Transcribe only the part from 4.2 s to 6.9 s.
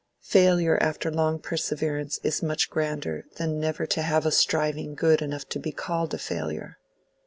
a striving good enough to be called a failure."